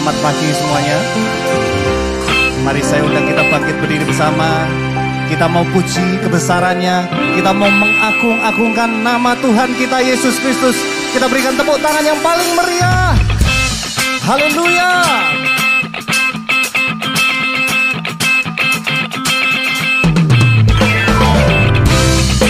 [0.00, 0.96] selamat pagi semuanya.
[2.64, 4.64] Mari saya undang kita bangkit berdiri bersama.
[5.28, 7.04] Kita mau puji kebesarannya,
[7.36, 10.80] kita mau mengagung-agungkan nama Tuhan kita Yesus Kristus.
[11.12, 13.12] Kita berikan tepuk tangan yang paling meriah.
[14.24, 15.04] Haleluya.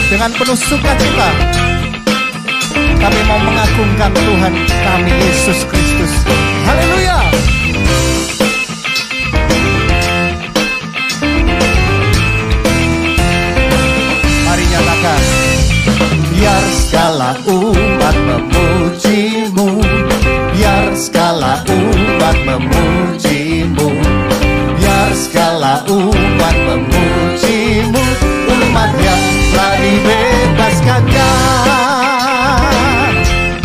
[0.06, 1.28] Dengan penuh sukacita,
[3.02, 4.54] kami mau mengagungkan Tuhan
[4.86, 6.12] kami Yesus Kristus.
[6.68, 7.29] Haleluya.
[16.90, 19.78] Segala umat memujimu.
[20.50, 23.94] Biar segala umat memujimu.
[24.74, 28.02] Biar segala umat memujimu.
[28.50, 29.22] Umat yang
[29.54, 31.30] telah dibebaskannya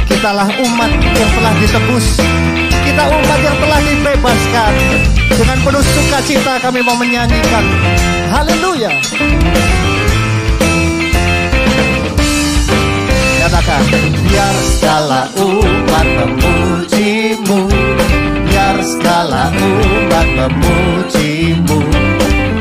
[0.06, 2.22] Kitalah umat yang telah ditebus.
[2.86, 4.74] Kita umat yang telah dibebaskan.
[5.34, 7.66] Dengan penuh sukacita kami mau menyanyikan.
[8.30, 8.94] Haleluya
[13.46, 13.86] Katakan
[14.26, 17.70] Biar segala umat memujimu
[18.50, 21.78] Biar segala umat memujimu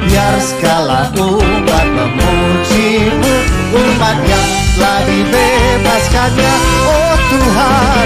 [0.05, 3.33] Biar segala umat memujimu
[3.73, 6.53] Umat yang telah dibebaskannya
[6.85, 8.04] Oh Tuhan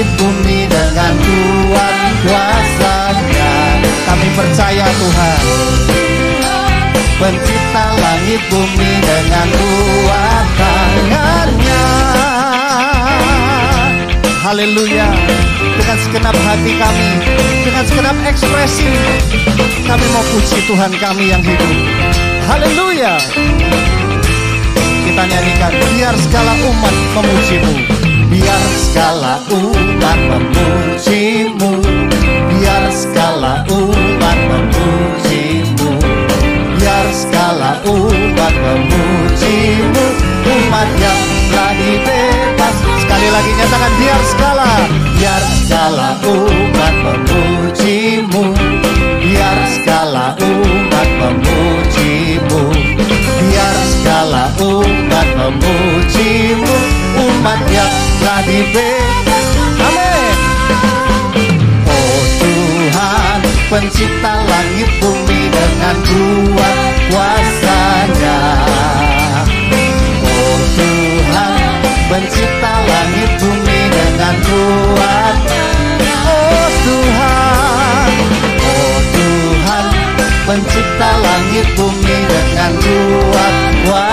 [0.00, 3.52] langit bumi dengan kuat kuasanya.
[4.08, 5.40] Kami percaya Tuhan.
[7.20, 11.84] Pencipta langit bumi dengan kuat tangannya
[14.40, 15.08] Haleluya.
[15.60, 17.10] Dengan segenap hati kami
[17.60, 18.88] Dengan segenap ekspresi
[19.84, 21.76] Kami mau puji Tuhan kami yang hidup.
[22.48, 23.20] Haleluya.
[25.04, 27.99] Kita nyanyikan Biar segala umat memujimu
[28.90, 31.78] segala umat memujimu.
[32.50, 35.90] Biar segala umat memujimu.
[36.74, 40.04] Biar segala umat memujimu.
[40.42, 41.22] Umat yang
[41.54, 44.66] telah dibebas Sekali lagi nyatakan biar segala
[45.14, 48.44] Biar segala umat memujimu.
[49.22, 52.62] Biar segala umat memujimu.
[53.38, 56.74] Biar segala umat memujimu.
[57.22, 58.09] Umat yang
[58.50, 59.46] dibebas
[59.78, 60.34] Amin
[61.86, 63.38] Oh Tuhan
[63.70, 68.38] pencipta langit bumi dengan kuat kuasanya.
[70.26, 71.78] Oh Tuhan
[72.10, 75.36] pencipta langit bumi dengan kuat
[76.26, 78.10] Oh Tuhan.
[78.58, 79.84] Oh Tuhan
[80.50, 83.54] pencipta langit bumi dengan kuat
[83.86, 84.09] kuasanya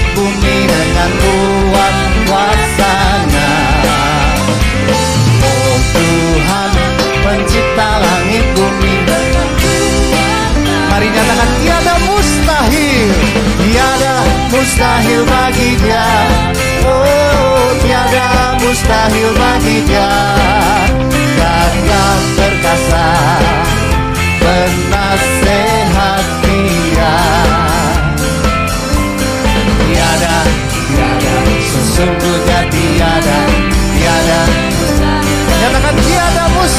[0.00, 0.39] langit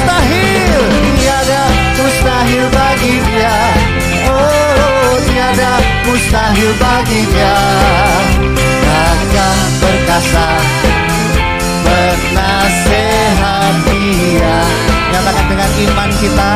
[0.02, 0.82] mustahil.
[1.22, 1.64] Tiada
[2.02, 3.58] mustahil bagi dia
[4.26, 5.78] Oh tiada
[6.10, 7.58] mustahil bagi dia
[8.82, 10.50] Gagah perkasa
[11.86, 14.58] Penasehat dia.
[15.14, 16.52] Nyatakan dengan iman kita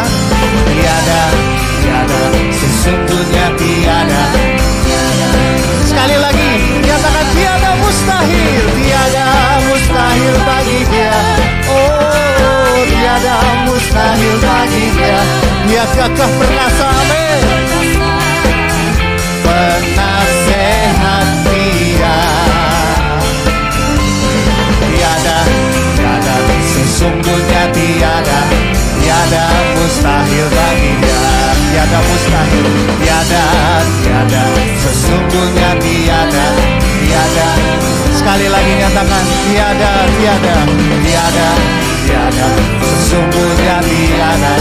[0.66, 1.24] Tiada,
[1.86, 4.45] tiada Sesungguhnya tiada
[15.94, 17.42] gagah perkasa amin.
[19.46, 22.18] Penasehat dia.
[24.86, 25.38] Tiada,
[25.96, 26.36] tiada
[26.66, 28.40] Sesungguhnya tiada
[29.04, 29.44] Tiada
[29.78, 31.22] mustahil bagi dia.
[31.70, 32.66] Tiada mustahil
[33.04, 33.44] Tiada,
[34.02, 34.44] tiada
[34.82, 36.46] Sesungguhnya tiada
[37.06, 38.05] Tiada
[38.36, 40.56] Sekali lagi nyatakan tiada, tiada,
[41.08, 41.50] tiada,
[42.04, 42.48] tiada.
[42.84, 44.54] Sesungguhnya tiada,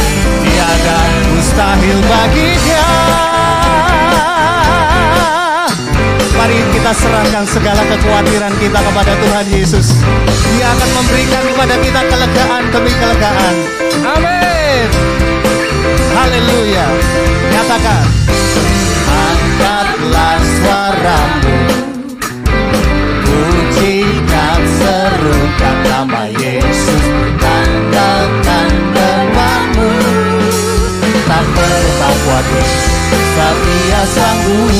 [0.46, 0.98] tiada
[1.34, 2.86] mustahil bagi dia
[6.38, 9.98] Mari kita serahkan segala kekhawatiran kita kepada Tuhan Yesus.
[10.54, 13.54] Dia akan memberikan kepada kita kelegaan demi kelegaan.
[14.06, 14.86] Amin.
[16.14, 16.86] Haleluya.
[17.50, 18.06] Nyatakan
[19.10, 21.83] Angkatlah suaramu.
[32.24, 32.68] Waduh,
[33.36, 34.72] Satria sanggup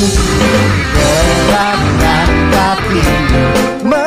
[0.97, 4.04] Gerakkan kakimu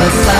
[0.00, 0.39] But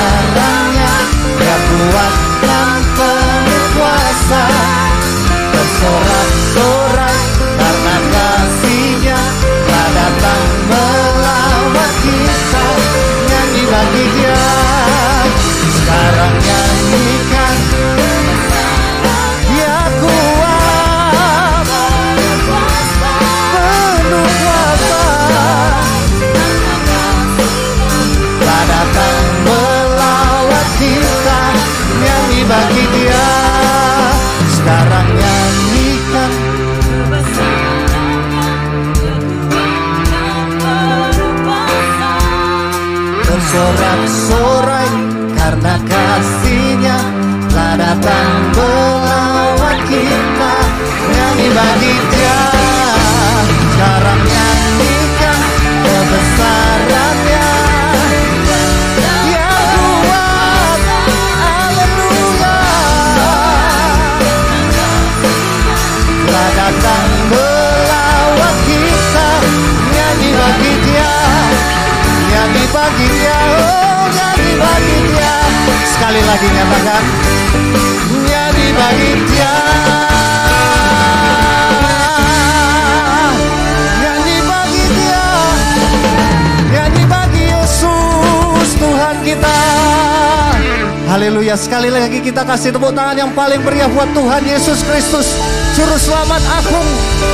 [92.51, 95.39] kasih tepuk tangan yang paling meriah buat Tuhan Yesus Kristus
[95.79, 96.89] Juru selamat agung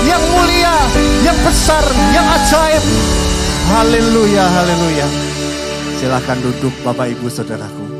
[0.05, 0.77] yang mulia,
[1.25, 1.81] yang besar,
[2.13, 2.85] yang ajaib.
[3.73, 5.09] Haleluya, haleluya.
[5.97, 7.96] Silahkan duduk Bapak Ibu Saudaraku.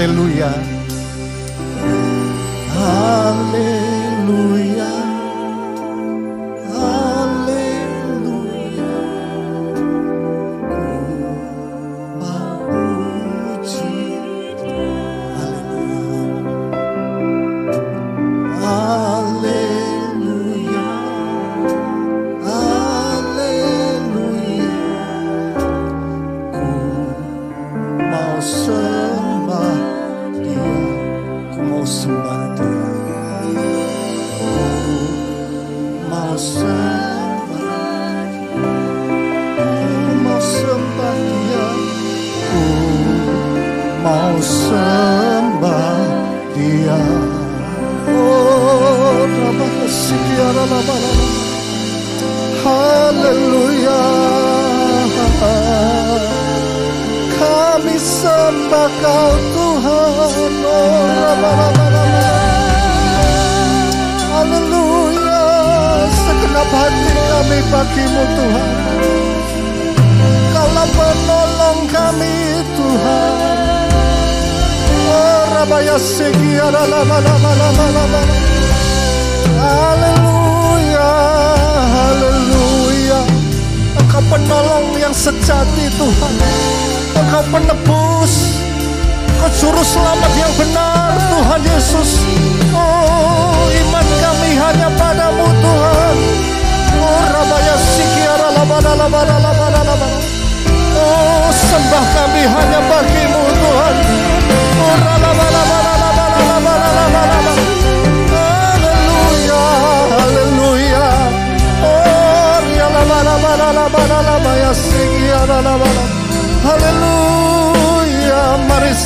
[0.00, 0.79] Aleluya.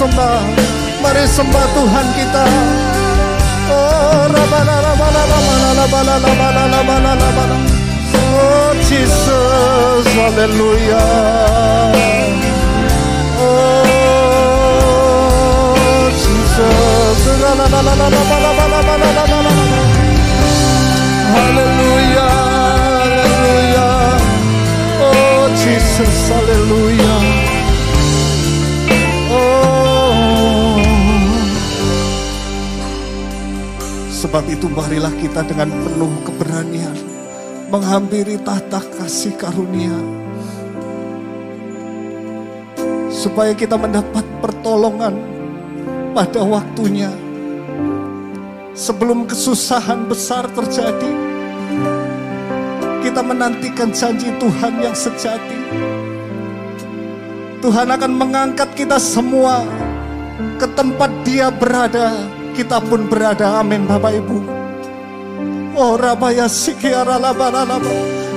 [0.05, 0.45] sembah
[1.01, 2.45] Mari sembah Tuhan kita
[3.73, 4.29] Oh
[8.13, 11.09] Oh Jesus Hallelujah
[13.41, 13.85] Oh
[16.13, 17.81] Jesus Rabana
[21.33, 22.29] Hallelujah
[22.93, 24.21] Hallelujah
[25.01, 27.14] Oh Jesus Hallelujah
[34.25, 36.97] Sebab itu marilah kita dengan penuh keberanian
[37.69, 39.93] menghampiri tahta kasih karunia.
[43.13, 45.13] Supaya kita mendapat pertolongan
[46.17, 47.13] pada waktunya
[48.73, 51.13] sebelum kesusahan besar terjadi,
[53.05, 55.61] kita menantikan janji Tuhan yang sejati.
[57.61, 59.69] Tuhan akan mengangkat kita semua
[60.57, 62.17] ke tempat Dia berada,
[62.55, 63.61] kita pun berada.
[63.61, 64.39] Amin, Bapak Ibu.
[65.75, 67.19] Oh, Rabaya Sikiara.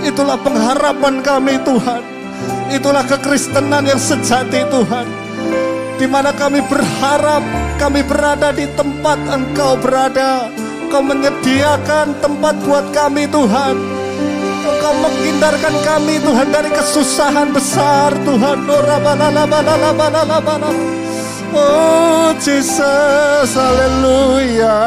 [0.01, 2.01] Itulah pengharapan kami Tuhan.
[2.73, 5.27] Itulah kekristenan yang sejati Tuhan
[5.97, 7.41] di mana kami berharap
[7.81, 10.45] kami berada di tempat Engkau berada.
[10.87, 13.75] Engkau menyediakan tempat buat kami Tuhan.
[14.67, 18.57] Engkau menghindarkan kami Tuhan dari kesusahan besar Tuhan.
[18.69, 18.81] Oh.
[21.57, 24.79] Oh Jesus, haleluya.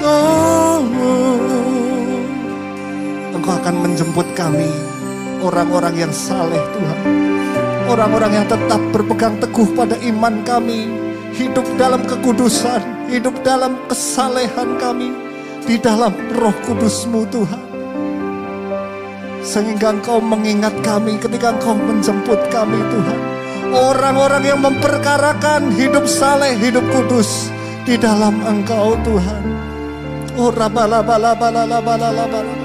[0.00, 0.80] Oh,
[3.36, 4.72] Engkau akan menjemput kami
[5.44, 7.20] orang-orang yang saleh Tuhan
[7.90, 10.86] orang-orang yang tetap berpegang teguh pada iman kami,
[11.34, 15.10] hidup dalam kekudusan, hidup dalam kesalehan kami,
[15.66, 17.62] di dalam roh kudusmu Tuhan.
[19.42, 23.29] Sehingga engkau mengingat kami ketika engkau menjemput kami Tuhan.
[23.70, 27.54] Orang-orang yang memperkarakan hidup saleh, hidup kudus
[27.86, 29.46] di dalam engkau Tuhan.
[30.34, 32.58] Oh rabalabalabalalabalalabalala.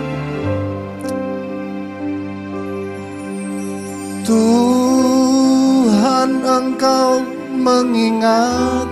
[4.26, 7.22] Tuhan engkau
[7.62, 8.90] mengingat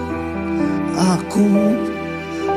[0.93, 1.49] aku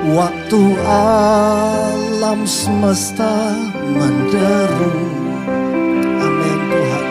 [0.06, 3.58] Waktu alam semesta
[3.90, 4.94] menderu
[6.20, 7.06] Amin Tuhan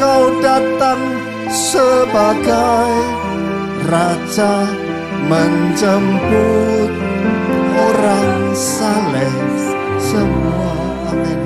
[0.00, 1.12] Engkau datang
[1.52, 2.88] sebagai
[3.84, 4.64] Raja
[5.28, 6.88] menjemput
[7.76, 9.36] orang saleh
[10.00, 10.72] semua.
[11.04, 11.40] Amin.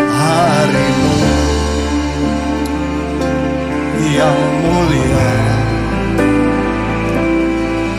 [0.00, 1.12] Harimu
[4.16, 5.36] yang mulia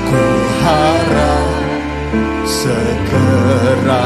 [0.10, 0.25] ku
[0.65, 1.49] harap
[2.49, 4.01] segera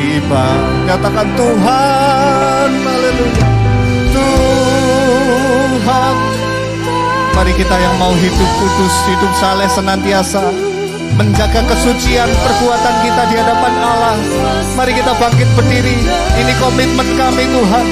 [0.00, 0.48] tiba.
[0.88, 3.55] Nyatakan Tuhan haleluya
[5.36, 6.16] Tuhan
[7.36, 10.40] Mari kita yang mau hidup kudus, hidup saleh senantiasa
[11.20, 14.16] menjaga kesucian perbuatan kita di hadapan Allah.
[14.72, 16.00] Mari kita bangkit berdiri.
[16.40, 17.86] Ini komitmen kami Tuhan.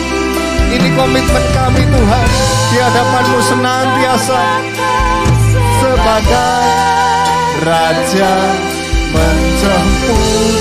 [0.73, 2.27] Ini komitmen kami Tuhan
[2.73, 4.41] di hadapanmu senantiasa
[5.77, 6.65] sebagai
[7.69, 8.35] Raja
[9.13, 10.61] menjemput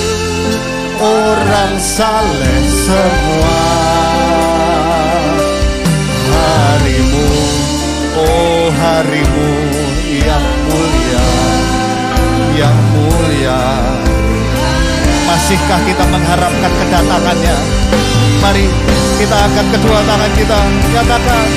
[0.99, 3.82] orang saleh semua
[6.63, 7.27] harimu
[8.15, 9.49] oh harimu
[10.23, 11.27] yang mulia
[12.53, 13.59] yang mulia.
[15.25, 17.57] Masihkah kita mengharapkan kedatangannya?
[18.39, 18.69] Mari
[19.17, 20.59] kita angkat kedua tangan kita
[20.93, 21.47] katakan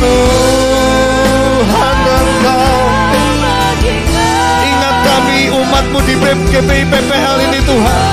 [0.00, 2.80] Tuhan engkau
[4.64, 6.14] ingat kami umatmu di
[6.50, 8.10] GPI PPL ini Tuhan.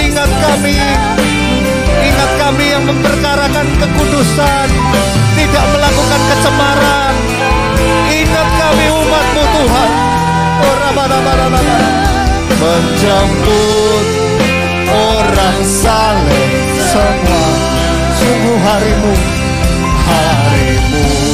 [0.00, 0.76] Ingat kami
[2.90, 4.68] memperkarakan kekudusan
[5.38, 7.14] tidak melakukan kecemaran.
[8.10, 9.90] Ingat kami umatmu Tuhan.
[12.60, 14.06] Menjemput
[14.90, 16.50] orang saleh.
[16.90, 17.46] Semua.
[18.18, 19.14] Sungguh harimu.
[20.10, 21.29] Harimu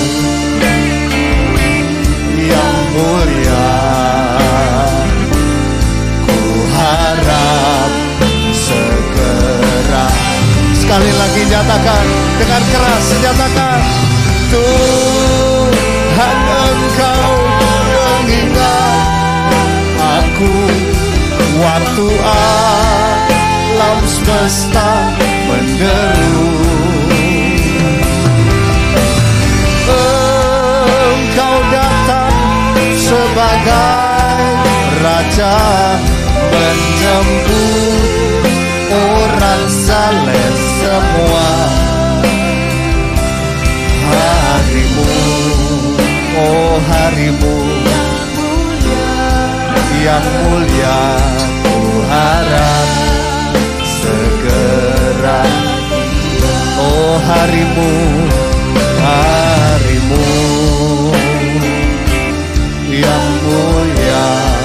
[11.66, 12.06] nyatakan
[12.38, 13.82] dengan keras nyatakan
[14.54, 17.26] Tuhan engkau
[17.58, 19.50] mengingat
[19.98, 20.54] aku.
[21.56, 25.10] Waktu alam semesta
[25.50, 26.54] menderu.
[30.86, 32.38] Engkau datang
[32.94, 34.38] sebagai
[35.02, 35.58] raja
[36.46, 38.06] menjemput
[38.94, 40.54] orang saleh
[40.86, 41.45] semua
[46.90, 47.56] harimu
[50.06, 51.00] yang mulia
[51.66, 51.78] ku
[52.10, 52.88] harap
[53.82, 55.42] segera.
[56.78, 57.90] Oh harimu
[59.02, 60.26] harimu
[62.92, 64.55] yang mulia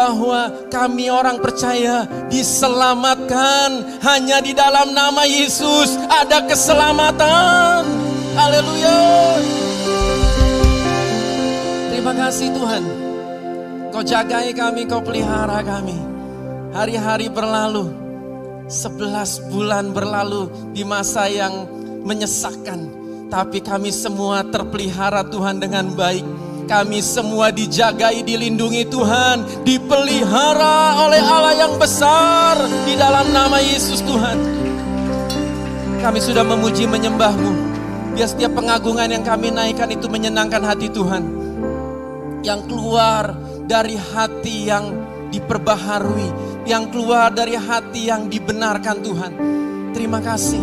[0.00, 7.84] bahwa kami orang percaya diselamatkan hanya di dalam nama Yesus ada keselamatan.
[8.32, 9.00] Haleluya.
[11.92, 12.84] Terima kasih Tuhan.
[13.92, 16.00] Kau jagai kami, kau pelihara kami.
[16.72, 17.92] Hari-hari berlalu,
[18.72, 21.68] 11 bulan berlalu di masa yang
[22.08, 22.88] menyesakkan.
[23.28, 26.49] Tapi kami semua terpelihara Tuhan dengan baik.
[26.70, 34.38] Kami semua dijagai, dilindungi Tuhan, dipelihara oleh Allah yang besar di dalam nama Yesus Tuhan.
[35.98, 37.74] Kami sudah memuji menyembahmu.
[38.14, 41.26] Biar setiap pengagungan yang kami naikkan itu menyenangkan hati Tuhan.
[42.46, 43.34] Yang keluar
[43.66, 44.94] dari hati yang
[45.34, 46.30] diperbaharui.
[46.70, 49.32] Yang keluar dari hati yang dibenarkan Tuhan.
[49.90, 50.62] Terima kasih.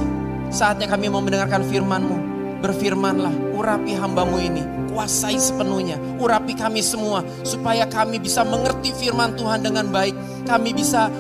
[0.56, 2.40] Saatnya kami mau mendengarkan firman-Mu.
[2.58, 4.66] berfirmanlah, urapi hambamu ini,
[4.98, 10.18] kuasai sepenuhnya, urapi kami semua, supaya kami bisa mengerti firman Tuhan dengan baik,
[10.50, 11.14] kami bisa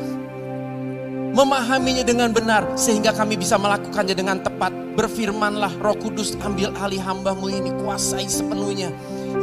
[1.37, 4.73] memahaminya dengan benar, sehingga kami bisa melakukannya dengan tepat.
[4.97, 8.89] Berfirmanlah roh kudus ambil alih hambamu ini, kuasai sepenuhnya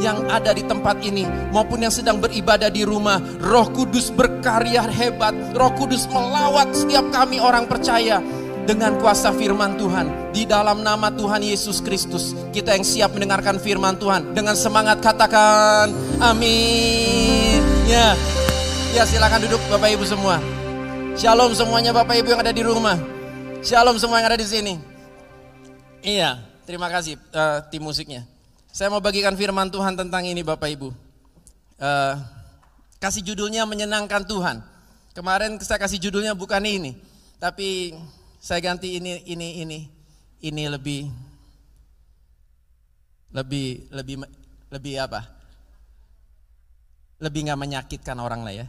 [0.03, 1.23] yang ada di tempat ini
[1.55, 3.23] maupun yang sedang beribadah di rumah.
[3.39, 5.31] Roh Kudus berkarya hebat.
[5.55, 8.19] Roh Kudus melawat setiap kami orang percaya
[8.65, 10.33] dengan kuasa firman Tuhan.
[10.33, 15.93] Di dalam nama Tuhan Yesus Kristus, kita yang siap mendengarkan firman Tuhan dengan semangat katakan
[16.19, 17.61] amin.
[17.87, 18.17] Ya.
[18.95, 20.39] Ya, silakan duduk Bapak Ibu semua.
[21.15, 22.99] Shalom semuanya Bapak Ibu yang ada di rumah.
[23.63, 24.75] Shalom semua yang ada di sini.
[26.05, 28.23] Iya, terima kasih uh, tim musiknya.
[28.75, 30.89] Saya mau bagikan firman Tuhan tentang ini Bapak Ibu.
[31.79, 32.15] Uh,
[33.03, 34.63] kasih judulnya menyenangkan Tuhan.
[35.15, 36.99] Kemarin saya kasih judulnya bukan ini,
[37.39, 37.95] tapi
[38.45, 39.79] saya ganti ini, ini, ini,
[40.45, 41.09] ini lebih,
[43.33, 44.17] lebih, lebih,
[44.69, 45.25] lebih apa?
[47.25, 48.67] Lebih nggak menyakitkan orang lah ya.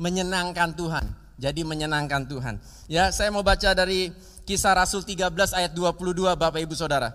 [0.00, 1.12] Menyenangkan Tuhan.
[1.36, 2.56] Jadi menyenangkan Tuhan.
[2.88, 4.08] Ya, saya mau baca dari
[4.48, 7.12] Kisah Rasul 13 ayat 22 Bapak Ibu Saudara.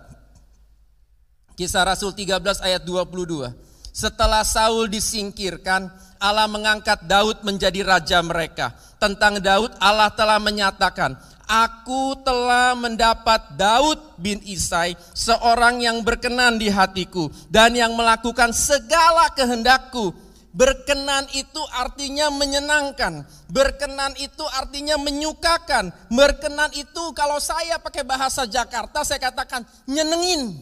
[1.57, 3.49] Kisah Rasul 13 ayat 22.
[3.89, 5.89] Setelah Saul disingkirkan,
[6.21, 8.77] Allah mengangkat Daud menjadi raja mereka.
[9.01, 11.17] Tentang Daud Allah telah menyatakan,
[11.53, 19.29] Aku telah mendapat Daud bin Isai, seorang yang berkenan di hatiku dan yang melakukan segala
[19.37, 20.17] kehendakku.
[20.49, 23.21] Berkenan itu artinya menyenangkan.
[23.53, 25.93] Berkenan itu artinya menyukakan.
[26.09, 30.57] Berkenan itu kalau saya pakai bahasa Jakarta saya katakan nyenengin.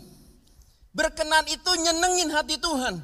[0.91, 2.99] Berkenan itu nyenengin hati Tuhan.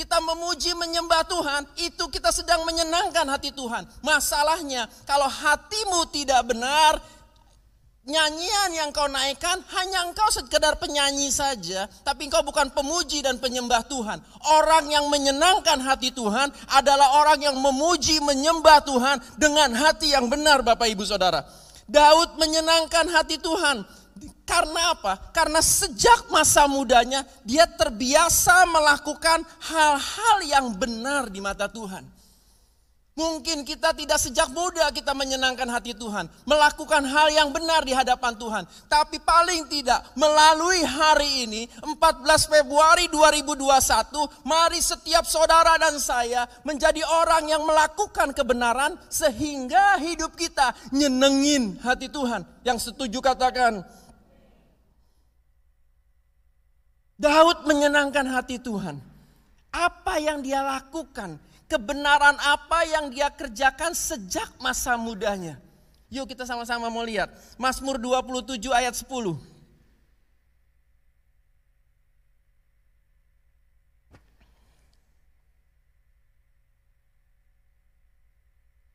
[0.00, 3.84] Kita memuji menyembah Tuhan, itu kita sedang menyenangkan hati Tuhan.
[4.00, 6.96] Masalahnya kalau hatimu tidak benar,
[8.08, 13.84] nyanyian yang kau naikkan hanya engkau sekedar penyanyi saja, tapi engkau bukan pemuji dan penyembah
[13.92, 14.24] Tuhan.
[14.56, 20.64] Orang yang menyenangkan hati Tuhan adalah orang yang memuji menyembah Tuhan dengan hati yang benar
[20.64, 21.44] Bapak Ibu Saudara.
[21.84, 23.84] Daud menyenangkan hati Tuhan.
[24.44, 25.30] Karena apa?
[25.30, 32.20] Karena sejak masa mudanya dia terbiasa melakukan hal-hal yang benar di mata Tuhan.
[33.20, 38.32] Mungkin kita tidak sejak muda kita menyenangkan hati Tuhan, melakukan hal yang benar di hadapan
[38.32, 38.64] Tuhan.
[38.88, 47.04] Tapi paling tidak melalui hari ini 14 Februari 2021, mari setiap saudara dan saya menjadi
[47.04, 52.40] orang yang melakukan kebenaran sehingga hidup kita nyenengin hati Tuhan.
[52.64, 53.84] Yang setuju katakan
[57.20, 58.96] Daud menyenangkan hati Tuhan.
[59.68, 61.36] Apa yang dia lakukan,
[61.68, 65.60] kebenaran apa yang dia kerjakan sejak masa mudanya.
[66.08, 67.28] Yuk kita sama-sama mau lihat.
[67.60, 69.36] Mazmur 27 ayat 10.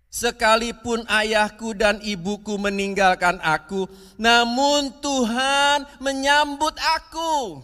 [0.09, 3.85] Sekalipun ayahku dan ibuku meninggalkan aku,
[4.17, 7.61] namun Tuhan menyambut aku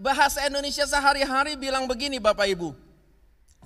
[0.00, 2.74] bahasa Indonesia sehari-hari bilang begini Bapak Ibu.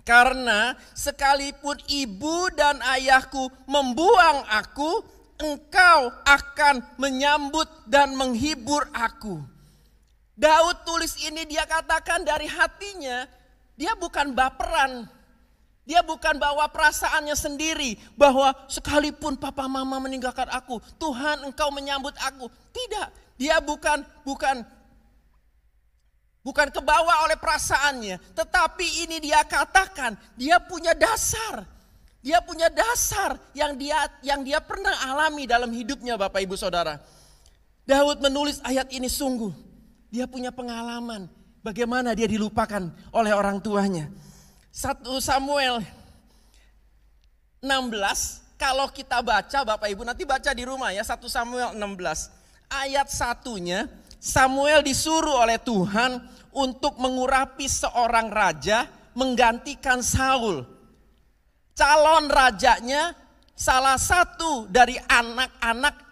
[0.08, 5.04] Karena sekalipun ibu dan ayahku membuang aku,
[5.36, 9.44] engkau akan menyambut dan menghibur aku.
[10.38, 13.28] Daud tulis ini dia katakan dari hatinya,
[13.76, 15.10] dia bukan baperan.
[15.88, 22.48] Dia bukan bawa perasaannya sendiri bahwa sekalipun papa mama meninggalkan aku, Tuhan engkau menyambut aku.
[22.76, 23.08] Tidak,
[23.40, 24.68] dia bukan bukan
[26.48, 31.68] Bukan kebawa oleh perasaannya, tetapi ini dia katakan, dia punya dasar.
[32.24, 36.96] Dia punya dasar yang dia yang dia pernah alami dalam hidupnya Bapak Ibu Saudara.
[37.84, 39.52] Daud menulis ayat ini sungguh
[40.08, 41.28] dia punya pengalaman
[41.60, 44.08] bagaimana dia dilupakan oleh orang tuanya.
[44.72, 45.84] 1 Samuel
[47.60, 51.84] 16 kalau kita baca Bapak Ibu nanti baca di rumah ya 1 Samuel 16
[52.72, 53.84] ayat satunya
[54.18, 56.18] Samuel disuruh oleh Tuhan
[56.58, 60.66] untuk mengurapi seorang raja menggantikan Saul.
[61.78, 63.14] Calon rajanya
[63.54, 66.10] salah satu dari anak-anak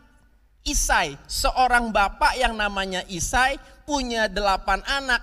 [0.66, 5.22] Isai, seorang bapak yang namanya Isai punya delapan anak.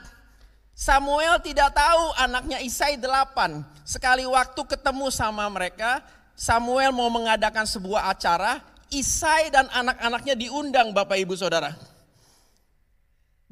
[0.72, 3.64] Samuel tidak tahu anaknya Isai delapan.
[3.84, 6.04] Sekali waktu ketemu sama mereka,
[6.36, 11.93] Samuel mau mengadakan sebuah acara, Isai dan anak-anaknya diundang Bapak Ibu Saudara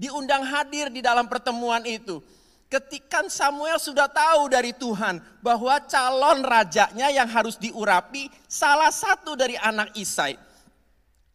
[0.02, 2.18] diundang hadir di dalam pertemuan itu.
[2.66, 9.60] Ketika Samuel sudah tahu dari Tuhan bahwa calon rajanya yang harus diurapi salah satu dari
[9.60, 10.40] anak Isai.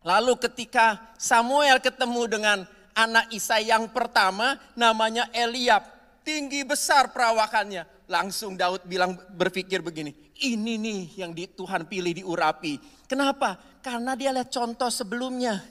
[0.03, 2.59] Lalu ketika Samuel ketemu dengan
[2.97, 5.85] anak Isai yang pertama namanya Eliab.
[6.27, 7.87] Tinggi besar perawakannya.
[8.11, 10.11] Langsung Daud bilang berpikir begini.
[10.41, 13.07] Ini nih yang di, Tuhan pilih diurapi.
[13.07, 13.61] Kenapa?
[13.85, 15.63] Karena dia lihat contoh sebelumnya.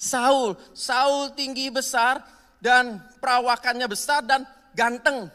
[0.00, 2.24] Saul, Saul tinggi besar
[2.60, 4.46] dan perawakannya besar dan
[4.76, 5.28] ganteng.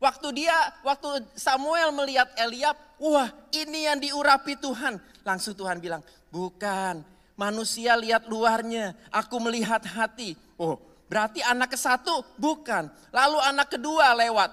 [0.00, 4.96] Waktu dia, waktu Samuel melihat Eliab, wah ini yang diurapi Tuhan.
[5.20, 6.00] Langsung Tuhan bilang,
[6.32, 7.04] bukan
[7.40, 10.36] Manusia lihat luarnya, aku melihat hati.
[10.60, 10.76] Oh,
[11.08, 12.20] berarti anak ke satu?
[12.36, 12.92] Bukan.
[13.08, 14.52] Lalu anak kedua lewat?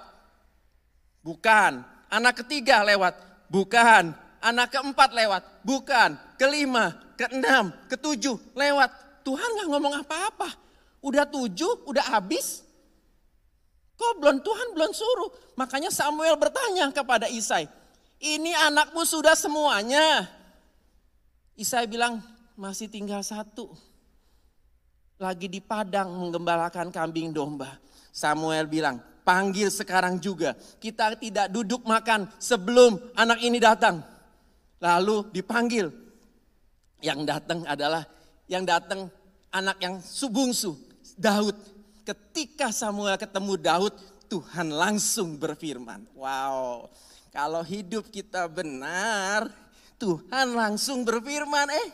[1.20, 1.84] Bukan.
[2.08, 3.20] Anak ketiga lewat?
[3.52, 4.16] Bukan.
[4.40, 5.44] Anak keempat lewat?
[5.68, 6.16] Bukan.
[6.40, 8.88] Kelima, keenam, ketujuh lewat.
[9.28, 10.56] Tuhan gak ngomong apa-apa.
[11.02, 12.66] Udah tujuh, udah habis.
[13.98, 15.30] Kok belum Tuhan belum suruh?
[15.58, 17.66] Makanya Samuel bertanya kepada Isai.
[18.18, 20.30] Ini anakmu sudah semuanya.
[21.58, 22.22] Isai bilang,
[22.54, 23.74] masih tinggal satu.
[25.18, 27.82] Lagi di padang menggembalakan kambing domba.
[28.14, 30.54] Samuel bilang, panggil sekarang juga.
[30.78, 34.06] Kita tidak duduk makan sebelum anak ini datang.
[34.78, 35.90] Lalu dipanggil.
[37.02, 38.06] Yang datang adalah
[38.50, 39.10] yang datang
[39.52, 40.76] anak yang subungsu,
[41.16, 41.56] Daud.
[42.08, 43.96] Ketika Samuel ketemu Daud,
[44.32, 46.08] Tuhan langsung berfirman.
[46.16, 46.88] Wow,
[47.32, 49.52] kalau hidup kita benar,
[50.00, 51.68] Tuhan langsung berfirman.
[51.74, 51.90] Eh,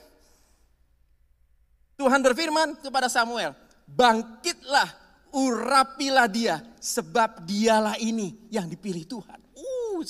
[1.97, 3.53] Tuhan berfirman kepada Samuel,
[3.85, 4.89] bangkitlah,
[5.33, 9.39] urapilah dia, sebab dialah ini yang dipilih Tuhan.
[9.53, 10.01] Uh,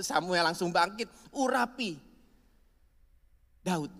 [0.00, 2.00] Samuel langsung bangkit, urapi
[3.60, 3.92] Daud.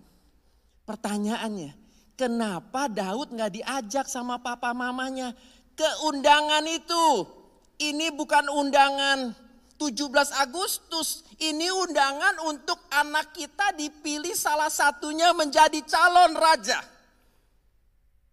[0.83, 1.86] Pertanyaannya,
[2.17, 5.31] kenapa Daud nggak diajak sama papa mamanya
[5.77, 7.37] ke undangan itu?
[7.77, 9.37] Ini bukan undangan
[9.77, 11.21] 17 Agustus.
[11.37, 16.81] Ini undangan untuk anak kita dipilih salah satunya menjadi calon raja.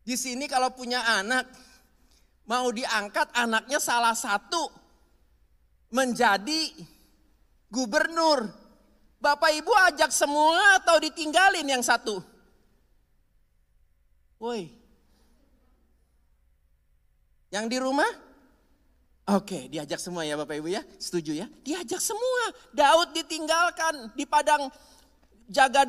[0.05, 1.45] Di sini kalau punya anak,
[2.49, 4.73] mau diangkat anaknya salah satu
[5.93, 6.73] menjadi
[7.69, 8.49] gubernur.
[9.21, 12.34] Bapak ibu ajak semua atau ditinggalin yang satu?
[14.39, 14.71] Woi.
[17.55, 18.11] Yang di rumah?
[19.25, 20.83] Oke, diajak semua ya Bapak Ibu ya.
[21.01, 21.47] Setuju ya?
[21.65, 22.53] Diajak semua.
[22.77, 24.69] Daud ditinggalkan di padang
[25.49, 25.89] jaga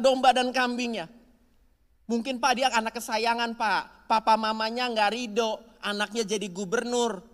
[0.00, 1.06] domba dan kambingnya.
[2.10, 4.10] Mungkin Pak dia anak kesayangan Pak.
[4.10, 7.24] Papa mamanya nggak ridho, anaknya jadi gubernur.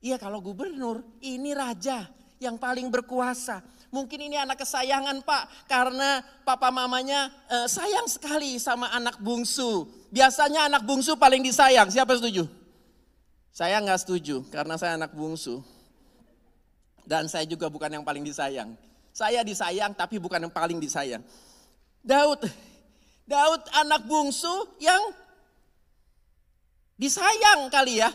[0.00, 2.08] Iya kalau gubernur, ini raja
[2.40, 3.60] yang paling berkuasa.
[3.90, 9.90] Mungkin ini anak kesayangan Pak, karena papa mamanya eh, sayang sekali sama anak bungsu.
[10.14, 12.46] Biasanya anak bungsu paling disayang, siapa setuju?
[13.50, 15.58] Saya nggak setuju karena saya anak bungsu.
[17.02, 18.78] Dan saya juga bukan yang paling disayang.
[19.10, 21.26] Saya disayang tapi bukan yang paling disayang.
[21.98, 22.46] Daud,
[23.26, 25.02] Daud anak bungsu yang
[26.94, 28.14] disayang kali ya.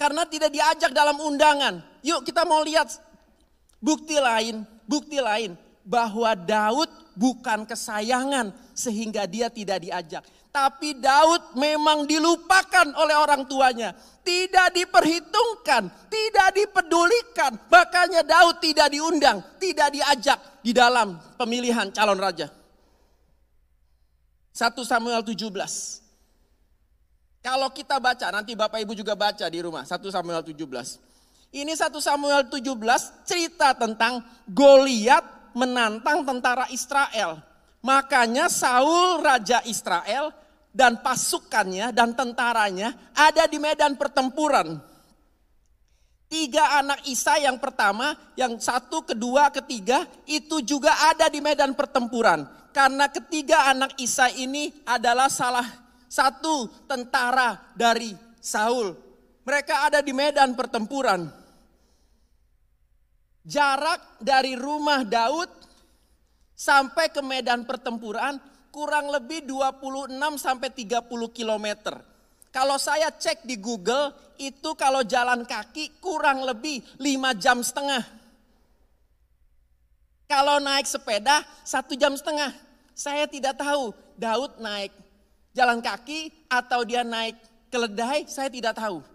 [0.00, 1.84] Karena tidak diajak dalam undangan.
[2.00, 2.88] Yuk kita mau lihat
[3.84, 10.24] bukti lain, bukti lain bahwa Daud bukan kesayangan sehingga dia tidak diajak.
[10.54, 13.90] Tapi Daud memang dilupakan oleh orang tuanya.
[14.22, 17.58] Tidak diperhitungkan, tidak dipedulikan.
[17.68, 22.48] Makanya Daud tidak diundang, tidak diajak di dalam pemilihan calon raja.
[24.54, 25.50] 1 Samuel 17.
[27.42, 29.82] Kalau kita baca, nanti Bapak Ibu juga baca di rumah.
[29.82, 30.64] 1 Samuel 17.
[31.54, 32.66] Ini 1 Samuel 17
[33.22, 37.38] cerita tentang Goliat menantang tentara Israel.
[37.78, 40.34] Makanya Saul raja Israel
[40.74, 44.82] dan pasukannya dan tentaranya ada di medan pertempuran.
[46.26, 52.50] Tiga anak Isa yang pertama, yang satu, kedua, ketiga itu juga ada di medan pertempuran.
[52.74, 55.70] Karena ketiga anak Isa ini adalah salah
[56.10, 58.10] satu tentara dari
[58.42, 58.98] Saul.
[59.46, 61.43] Mereka ada di medan pertempuran.
[63.44, 65.52] Jarak dari rumah Daud
[66.56, 68.40] sampai ke medan pertempuran
[68.72, 71.68] kurang lebih 26 sampai 30 km.
[72.48, 78.02] Kalau saya cek di Google, itu kalau jalan kaki kurang lebih 5 jam setengah.
[80.24, 82.50] Kalau naik sepeda satu jam setengah.
[82.94, 84.94] Saya tidak tahu Daud naik
[85.54, 87.38] jalan kaki atau dia naik
[87.70, 89.13] keledai, saya tidak tahu.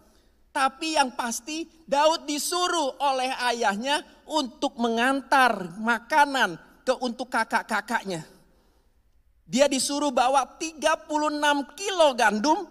[0.59, 8.27] Tapi yang pasti Daud disuruh oleh ayahnya untuk mengantar makanan ke untuk kakak-kakaknya.
[9.47, 11.07] Dia disuruh bawa 36
[11.79, 12.67] kilo gandum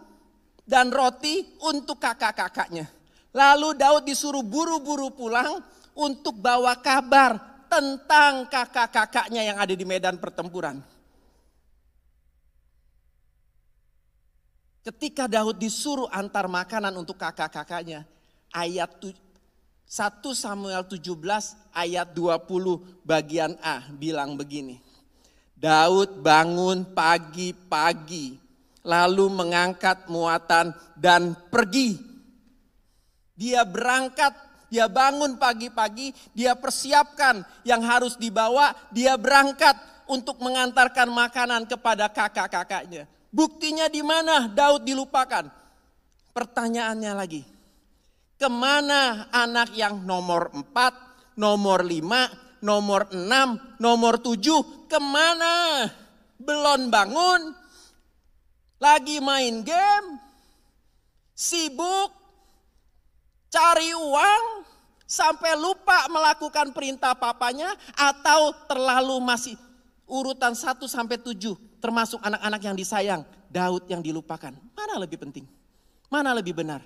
[0.68, 2.84] dan roti untuk kakak-kakaknya.
[3.32, 5.56] Lalu Daud disuruh buru-buru pulang
[5.96, 7.40] untuk bawa kabar
[7.72, 10.84] tentang kakak-kakaknya yang ada di medan pertempuran.
[14.88, 18.08] Ketika Daud disuruh antar makanan untuk kakak-kakaknya,
[18.48, 19.12] ayat 1
[20.32, 21.12] Samuel 17
[21.76, 24.80] ayat 20 bagian A bilang begini.
[25.52, 28.40] Daud bangun pagi-pagi
[28.80, 32.00] lalu mengangkat muatan dan pergi.
[33.36, 34.32] Dia berangkat,
[34.72, 39.76] dia bangun pagi-pagi, dia persiapkan yang harus dibawa, dia berangkat
[40.08, 43.17] untuk mengantarkan makanan kepada kakak-kakaknya.
[43.28, 44.48] Buktinya di mana?
[44.48, 45.44] Daud dilupakan?
[46.32, 47.42] Pertanyaannya lagi.
[48.38, 55.84] Ke mana anak yang nomor 4, nomor 5, nomor 6, nomor 7, ke mana?
[56.38, 57.50] Belum bangun,
[58.78, 60.08] lagi main game,
[61.34, 62.14] sibuk,
[63.50, 64.62] cari uang,
[65.02, 69.58] sampai lupa melakukan perintah papanya, atau terlalu masih
[70.06, 74.54] urutan 1 sampai 7 termasuk anak-anak yang disayang, Daud yang dilupakan.
[74.74, 75.46] Mana lebih penting?
[76.10, 76.82] Mana lebih benar?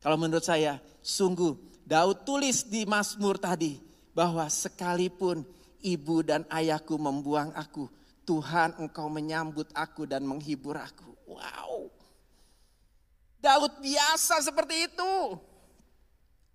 [0.00, 3.80] Kalau menurut saya, sungguh Daud tulis di Mazmur tadi
[4.12, 5.44] bahwa sekalipun
[5.84, 7.88] ibu dan ayahku membuang aku,
[8.24, 11.12] Tuhan engkau menyambut aku dan menghibur aku.
[11.28, 11.92] Wow.
[13.44, 15.14] Daud biasa seperti itu.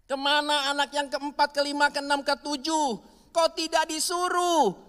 [0.09, 2.97] Ke mana anak yang keempat, kelima, keenam, ketujuh?
[3.29, 4.88] Kau tidak disuruh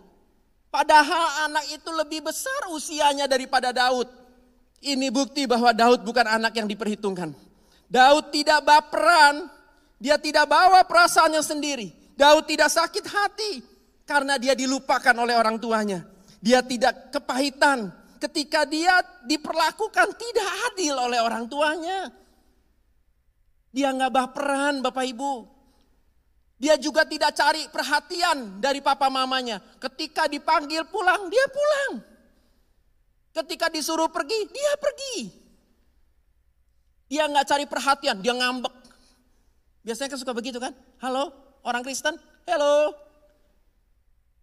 [0.70, 4.06] Padahal anak itu lebih besar usianya daripada Daud.
[4.80, 7.34] Ini bukti bahwa Daud bukan anak yang diperhitungkan.
[7.90, 9.50] Daud tidak baperan,
[9.98, 11.90] dia tidak bawa perasaannya sendiri.
[12.14, 13.52] Daud tidak sakit hati
[14.06, 16.06] karena dia dilupakan oleh orang tuanya.
[16.38, 17.90] Dia tidak kepahitan
[18.22, 22.14] ketika dia diperlakukan tidak adil oleh orang tuanya.
[23.74, 25.59] Dia nggak baperan Bapak Ibu.
[26.60, 29.64] Dia juga tidak cari perhatian dari papa mamanya.
[29.80, 32.04] Ketika dipanggil pulang, dia pulang.
[33.32, 35.16] Ketika disuruh pergi, dia pergi.
[37.08, 38.76] Dia nggak cari perhatian, dia ngambek.
[39.80, 40.76] Biasanya kan suka begitu kan?
[41.00, 41.32] Halo,
[41.64, 42.20] orang Kristen?
[42.44, 42.92] Halo.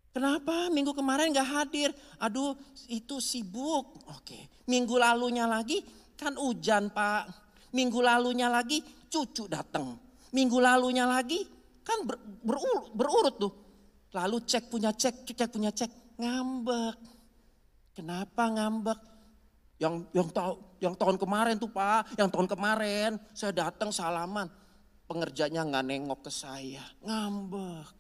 [0.10, 1.94] Kenapa minggu kemarin nggak hadir?
[2.18, 2.58] Aduh,
[2.90, 4.02] itu sibuk.
[4.10, 5.86] Oke, minggu lalunya lagi
[6.18, 7.30] kan hujan pak.
[7.78, 9.94] Minggu lalunya lagi cucu datang.
[10.34, 11.57] Minggu lalunya lagi
[11.88, 13.54] Kan ber, berurut, berurut tuh.
[14.12, 17.00] Lalu cek punya cek, cek punya cek, ngambek.
[17.96, 19.00] Kenapa ngambek?
[19.80, 24.52] Yang yang tahu yang tahun kemarin tuh Pak, yang tahun kemarin saya datang salaman.
[25.08, 27.96] Pengerjanya nggak nengok ke saya, ngambek,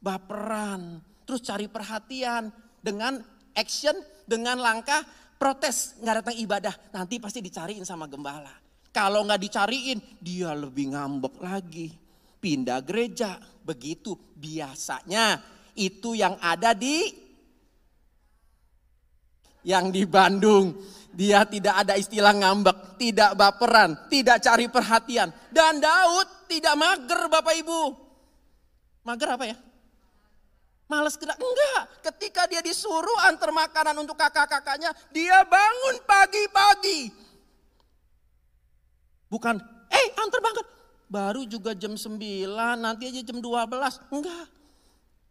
[0.00, 2.48] baperan, terus cari perhatian
[2.80, 3.20] dengan
[3.52, 3.92] action,
[4.24, 5.04] dengan langkah
[5.36, 8.56] protes nggak datang ibadah, nanti pasti dicariin sama gembala.
[8.88, 12.05] Kalau nggak dicariin, dia lebih ngambek lagi
[12.46, 13.42] pindah gereja.
[13.66, 15.42] Begitu biasanya
[15.74, 17.10] itu yang ada di
[19.66, 20.78] yang di Bandung.
[21.10, 25.32] Dia tidak ada istilah ngambek, tidak baperan, tidak cari perhatian.
[25.50, 27.82] Dan Daud tidak mager Bapak Ibu.
[29.02, 29.56] Mager apa ya?
[30.86, 31.34] Males gerak?
[31.40, 31.82] Enggak.
[32.12, 37.10] Ketika dia disuruh antar makanan untuk kakak-kakaknya, dia bangun pagi-pagi.
[39.26, 39.56] Bukan,
[39.90, 40.75] eh antar makan
[41.06, 42.18] baru juga jam 9,
[42.78, 43.98] nanti aja jam 12.
[44.10, 44.46] Enggak.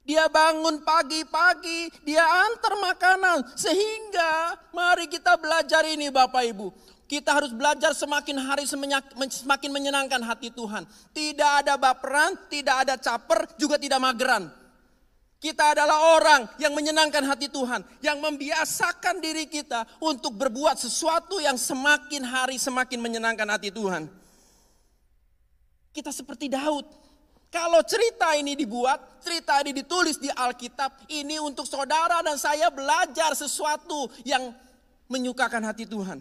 [0.05, 3.57] Dia bangun pagi-pagi, dia antar makanan.
[3.57, 6.67] Sehingga mari kita belajar ini Bapak Ibu.
[7.05, 10.85] Kita harus belajar semakin hari semakin menyenangkan hati Tuhan.
[11.13, 14.49] Tidak ada baperan, tidak ada caper, juga tidak mageran.
[15.37, 17.85] Kita adalah orang yang menyenangkan hati Tuhan.
[18.01, 24.09] Yang membiasakan diri kita untuk berbuat sesuatu yang semakin hari semakin menyenangkan hati Tuhan.
[25.95, 26.83] Kita seperti Daud.
[27.47, 33.31] Kalau cerita ini dibuat, cerita ini ditulis di Alkitab, ini untuk saudara dan saya belajar
[33.31, 34.51] sesuatu yang
[35.07, 36.19] menyukakan hati Tuhan.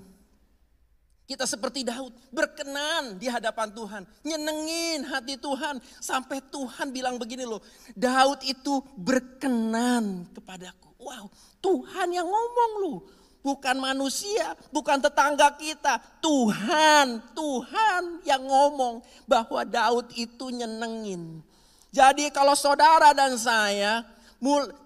[1.27, 7.65] Kita seperti Daud, berkenan di hadapan Tuhan, nyenengin hati Tuhan, sampai Tuhan bilang begini loh,
[7.99, 10.95] Daud itu berkenan kepadaku.
[11.03, 12.99] Wow, Tuhan yang ngomong loh.
[13.45, 16.01] Bukan manusia, bukan tetangga kita.
[16.25, 21.45] Tuhan, Tuhan yang ngomong bahwa Daud itu nyenengin.
[21.93, 24.01] Jadi kalau saudara dan saya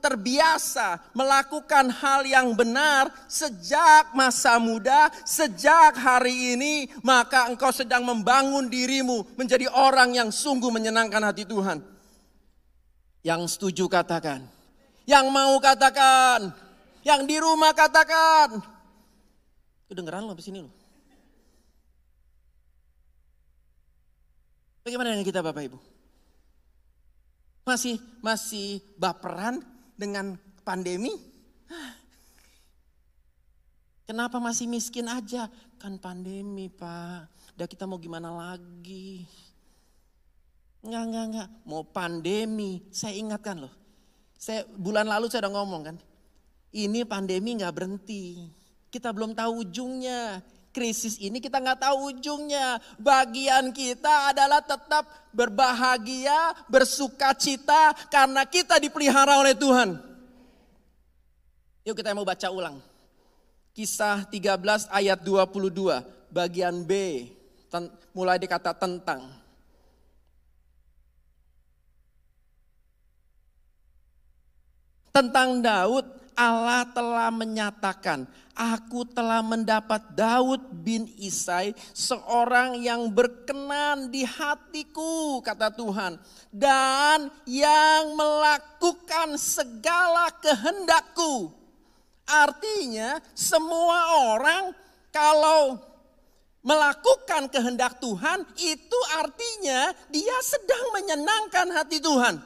[0.02, 8.66] terbiasa melakukan hal yang benar sejak masa muda, sejak hari ini, maka engkau sedang membangun
[8.66, 11.78] dirimu menjadi orang yang sungguh menyenangkan hati Tuhan.
[13.22, 14.46] Yang setuju katakan,
[15.06, 16.54] yang mau katakan,
[17.02, 18.62] yang di rumah katakan.
[19.88, 20.70] Kedengeran lo di sini lo.
[24.84, 25.78] Bagaimana dengan kita Bapak Ibu?
[27.68, 29.60] Masih masih baperan
[29.92, 31.12] dengan pandemi?
[34.08, 35.52] Kenapa masih miskin aja?
[35.76, 37.28] Kan pandemi pak.
[37.60, 39.28] Udah kita mau gimana lagi?
[40.80, 41.48] Enggak, enggak, enggak.
[41.68, 42.88] Mau pandemi.
[42.88, 43.74] Saya ingatkan loh.
[44.40, 45.96] Saya bulan lalu saya udah ngomong kan.
[46.68, 48.44] Ini pandemi nggak berhenti.
[48.92, 50.44] Kita belum tahu ujungnya.
[50.68, 52.76] Krisis ini kita nggak tahu ujungnya.
[53.00, 59.96] Bagian kita adalah tetap berbahagia, bersuka cita karena kita dipelihara oleh Tuhan.
[61.88, 62.84] Yuk kita mau baca ulang.
[63.72, 66.92] Kisah 13 ayat 22 bagian B
[68.12, 69.24] mulai dikata tentang.
[75.14, 78.22] Tentang Daud Allah telah menyatakan,
[78.54, 86.14] aku telah mendapat Daud bin Isai, seorang yang berkenan di hatiku, kata Tuhan.
[86.54, 91.50] Dan yang melakukan segala kehendakku.
[92.22, 94.70] Artinya semua orang
[95.10, 95.82] kalau
[96.62, 102.38] melakukan kehendak Tuhan itu artinya dia sedang menyenangkan hati Tuhan.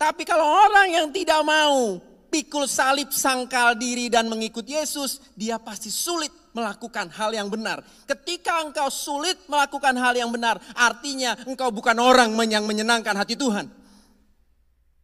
[0.00, 2.00] Tapi kalau orang yang tidak mau
[2.30, 7.82] pikul salib sangkal diri dan mengikut Yesus, dia pasti sulit melakukan hal yang benar.
[8.06, 13.66] Ketika engkau sulit melakukan hal yang benar, artinya engkau bukan orang yang menyenangkan hati Tuhan.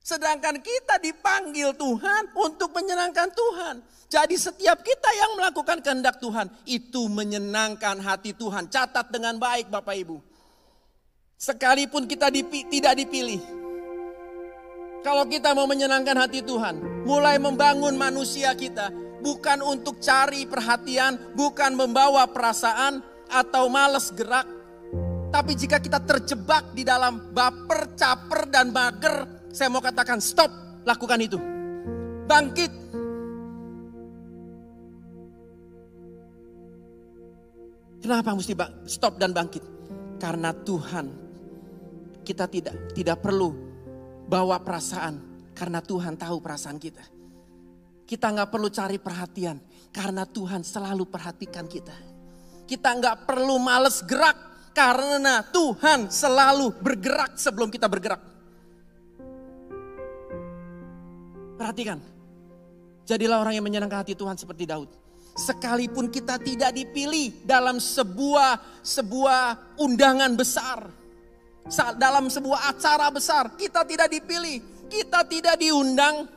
[0.07, 3.83] Sedangkan kita dipanggil Tuhan untuk menyenangkan Tuhan.
[4.07, 8.71] Jadi setiap kita yang melakukan kehendak Tuhan itu menyenangkan hati Tuhan.
[8.71, 10.23] Catat dengan baik Bapak Ibu.
[11.35, 13.66] Sekalipun kita dipi, tidak dipilih.
[15.07, 18.91] Kalau kita mau menyenangkan hati Tuhan, mulai membangun manusia kita
[19.23, 24.43] bukan untuk cari perhatian, bukan membawa perasaan atau males gerak.
[25.31, 30.51] Tapi jika kita terjebak di dalam baper, caper, dan mager, saya mau katakan stop,
[30.83, 31.39] lakukan itu.
[32.27, 32.73] Bangkit.
[38.03, 38.59] Kenapa mesti
[38.91, 39.63] stop dan bangkit?
[40.19, 41.07] Karena Tuhan
[42.27, 43.66] kita tidak tidak perlu
[44.27, 45.23] bawa perasaan
[45.55, 47.03] karena Tuhan tahu perasaan kita.
[48.07, 49.59] Kita nggak perlu cari perhatian
[49.91, 51.95] karena Tuhan selalu perhatikan kita.
[52.67, 58.21] Kita nggak perlu males gerak karena Tuhan selalu bergerak sebelum kita bergerak.
[61.57, 61.99] Perhatikan.
[63.07, 64.91] Jadilah orang yang menyenangkan hati Tuhan seperti Daud.
[65.37, 70.91] Sekalipun kita tidak dipilih dalam sebuah sebuah undangan besar,
[71.99, 76.31] dalam sebuah acara besar, kita tidak dipilih, kita tidak diundang,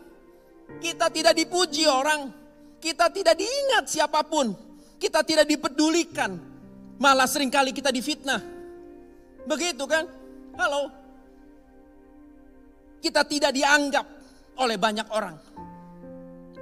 [0.82, 2.34] kita tidak dipuji orang,
[2.82, 4.54] kita tidak diingat siapa pun,
[4.98, 6.38] kita tidak dipedulikan,
[6.98, 8.42] malah sering kali kita difitnah.
[9.46, 10.06] Begitu kan?
[10.58, 10.92] Halo.
[13.00, 14.06] Kita tidak dianggap,
[14.60, 15.36] oleh banyak orang.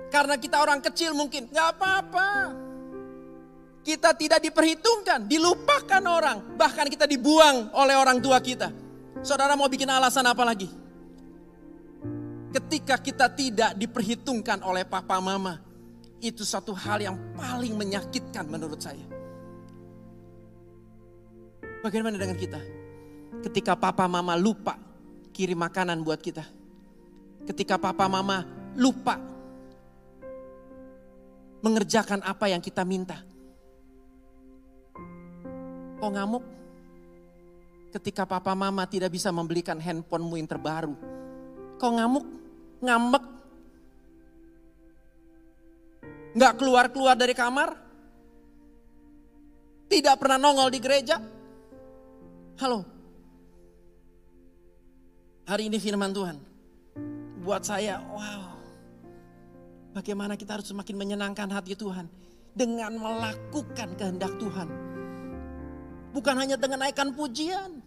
[0.07, 2.29] Karena kita orang kecil mungkin, nggak apa-apa.
[3.87, 6.59] Kita tidak diperhitungkan, dilupakan orang.
[6.59, 8.67] Bahkan kita dibuang oleh orang tua kita.
[9.23, 10.67] Saudara mau bikin alasan apa lagi?
[12.51, 15.63] Ketika kita tidak diperhitungkan oleh papa mama,
[16.19, 19.07] itu satu hal yang paling menyakitkan menurut saya.
[21.79, 22.59] Bagaimana dengan kita?
[23.47, 24.75] Ketika papa mama lupa
[25.31, 26.43] kirim makanan buat kita
[27.47, 28.43] ketika papa mama
[28.75, 29.15] lupa
[31.63, 33.23] mengerjakan apa yang kita minta.
[35.97, 36.43] Kok ngamuk?
[37.97, 40.93] Ketika papa mama tidak bisa membelikan handphonemu yang terbaru.
[41.81, 42.25] Kok ngamuk?
[42.83, 43.23] Ngambek?
[46.37, 47.73] Nggak keluar-keluar dari kamar?
[49.89, 51.17] Tidak pernah nongol di gereja?
[52.61, 52.85] Halo?
[55.47, 56.37] Hari ini firman Tuhan
[57.47, 58.59] buat saya, wow.
[59.95, 62.05] Bagaimana kita harus semakin menyenangkan hati Tuhan
[62.51, 64.86] dengan melakukan kehendak Tuhan.
[66.17, 67.77] Bukan hanya dengan naikkan pujian.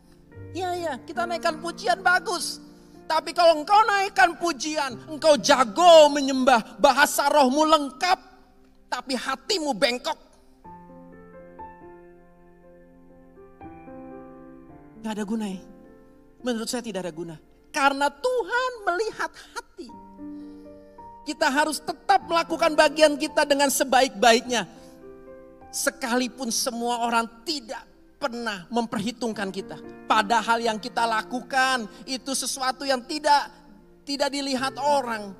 [0.54, 2.62] Iya, ya, kita naikkan pujian bagus.
[3.10, 8.18] Tapi kalau engkau naikkan pujian, engkau jago menyembah, bahasa rohmu lengkap,
[8.86, 10.14] tapi hatimu bengkok.
[15.02, 15.58] Gak ada guna ya.
[16.46, 17.34] Menurut saya tidak ada guna.
[17.74, 19.90] Karena Tuhan melihat hati.
[21.26, 24.70] Kita harus tetap melakukan bagian kita dengan sebaik-baiknya.
[25.74, 27.89] Sekalipun semua orang tidak
[28.20, 29.80] pernah memperhitungkan kita.
[30.04, 33.48] Padahal yang kita lakukan itu sesuatu yang tidak
[34.04, 35.32] tidak dilihat orang.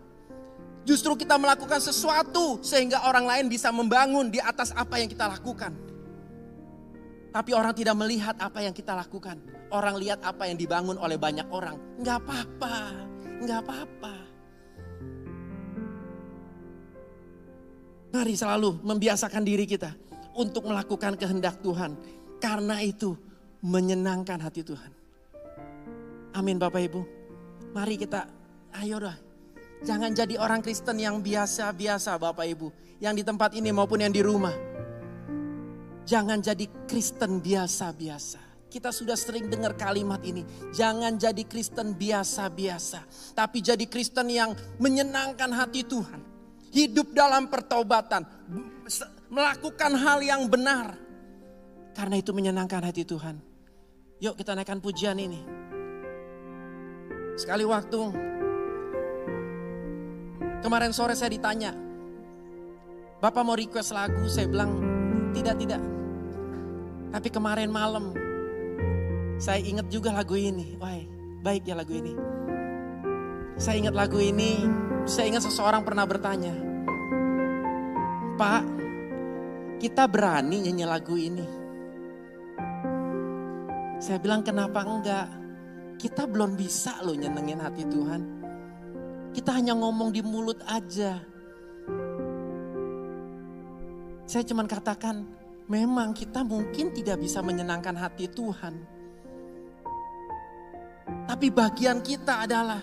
[0.88, 5.76] Justru kita melakukan sesuatu sehingga orang lain bisa membangun di atas apa yang kita lakukan.
[7.30, 9.38] Tapi orang tidak melihat apa yang kita lakukan.
[9.70, 11.78] Orang lihat apa yang dibangun oleh banyak orang.
[12.00, 12.74] Enggak apa-apa,
[13.38, 14.14] enggak apa-apa.
[18.10, 19.94] Mari selalu membiasakan diri kita
[20.34, 21.94] untuk melakukan kehendak Tuhan.
[22.40, 23.14] Karena itu
[23.60, 24.92] menyenangkan hati Tuhan.
[26.32, 27.00] Amin Bapak Ibu.
[27.76, 28.26] Mari kita,
[28.80, 29.16] ayo dah.
[29.80, 32.68] Jangan jadi orang Kristen yang biasa-biasa Bapak Ibu.
[33.00, 34.52] Yang di tempat ini maupun yang di rumah.
[36.04, 38.40] Jangan jadi Kristen biasa-biasa.
[38.70, 40.46] Kita sudah sering dengar kalimat ini.
[40.70, 43.02] Jangan jadi Kristen biasa-biasa.
[43.34, 46.22] Tapi jadi Kristen yang menyenangkan hati Tuhan.
[46.70, 48.22] Hidup dalam pertobatan.
[49.26, 51.09] Melakukan hal yang benar.
[52.00, 53.36] Karena itu menyenangkan hati Tuhan.
[54.24, 55.44] Yuk kita naikkan pujian ini.
[57.36, 58.00] Sekali waktu.
[60.64, 61.76] Kemarin sore saya ditanya.
[63.20, 64.24] Bapak mau request lagu.
[64.32, 64.80] Saya bilang
[65.36, 65.84] tidak, tidak.
[67.12, 68.16] Tapi kemarin malam
[69.36, 70.80] saya ingat juga lagu ini.
[70.80, 71.04] Wah,
[71.44, 72.16] baik ya lagu ini.
[73.60, 74.64] Saya ingat lagu ini,
[75.04, 76.56] saya ingat seseorang pernah bertanya.
[78.40, 78.64] Pak,
[79.84, 81.59] kita berani nyanyi lagu ini.
[84.00, 85.28] Saya bilang kenapa enggak?
[86.00, 88.22] Kita belum bisa loh nyenengin hati Tuhan.
[89.36, 91.20] Kita hanya ngomong di mulut aja.
[94.24, 95.28] Saya cuma katakan,
[95.68, 98.74] memang kita mungkin tidak bisa menyenangkan hati Tuhan.
[101.28, 102.80] Tapi bagian kita adalah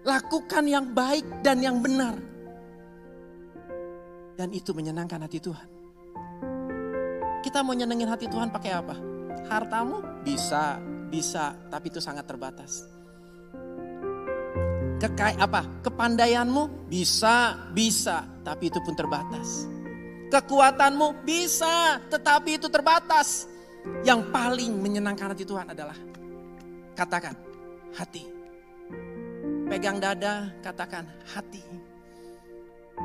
[0.00, 2.16] lakukan yang baik dan yang benar.
[4.32, 5.68] Dan itu menyenangkan hati Tuhan.
[7.44, 9.17] Kita mau nyenengin hati Tuhan pakai apa?
[9.46, 12.90] Hartamu bisa, bisa, tapi itu sangat terbatas.
[14.98, 15.62] Kekai apa?
[15.86, 19.70] Kepandaianmu bisa, bisa, tapi itu pun terbatas.
[20.28, 23.46] Kekuatanmu bisa, tetapi itu terbatas.
[24.02, 25.96] Yang paling menyenangkan hati Tuhan adalah
[26.98, 27.32] katakan
[27.94, 28.26] hati.
[29.70, 31.62] Pegang dada, katakan hati.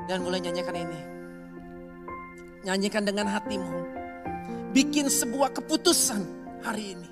[0.09, 1.01] Dan mulai nyanyikan ini.
[2.65, 4.02] Nyanyikan dengan hatimu.
[4.73, 6.21] Bikin sebuah keputusan
[6.65, 7.09] hari ini.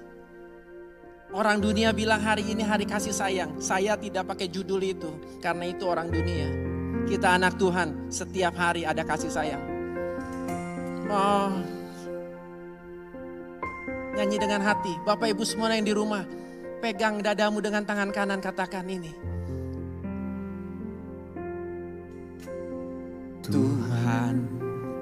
[1.32, 3.62] Orang dunia bilang hari ini hari kasih sayang.
[3.64, 5.14] Saya tidak pakai judul itu.
[5.40, 6.50] Karena itu orang dunia.
[7.08, 9.64] Kita anak Tuhan, setiap hari ada kasih sayang.
[11.08, 11.56] Oh,
[14.18, 14.92] nyanyi dengan hati.
[15.08, 16.24] Bapak ibu semua yang di rumah,
[16.82, 19.14] Pegang dadamu dengan tangan kanan katakan ini.
[23.46, 24.34] Tuhan,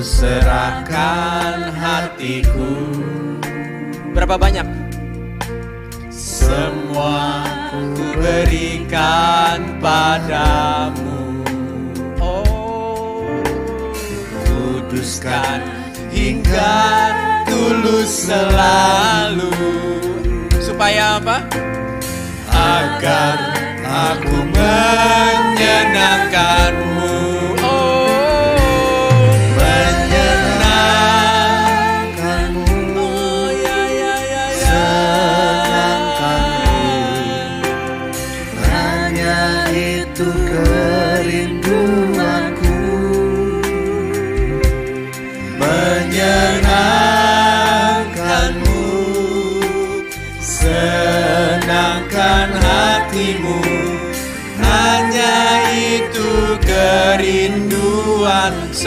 [0.00, 2.72] serahkan hatiku.
[4.16, 4.64] Berapa banyak?
[6.10, 7.78] Semua ku
[8.16, 11.44] berikan padamu.
[12.18, 13.30] Oh.
[14.48, 15.60] Kuduskan
[16.10, 17.14] hingga
[17.46, 19.54] tulus selalu.
[20.58, 21.44] Supaya apa?
[22.50, 23.38] Agar
[23.84, 27.09] aku menyenangkanmu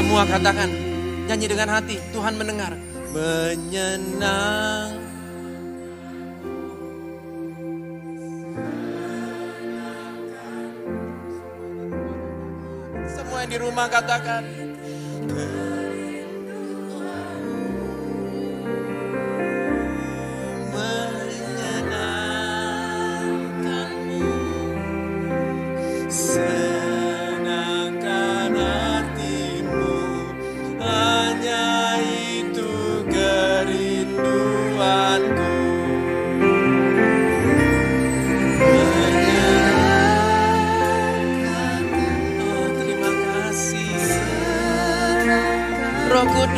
[0.04, 0.68] Semua katakan,
[1.32, 2.76] nyanyi dengan hati, Tuhan mendengar.
[3.16, 4.99] Menyenang.
[13.08, 14.43] Semua yang di rumah katakan.